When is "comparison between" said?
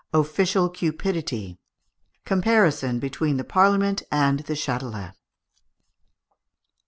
2.25-3.37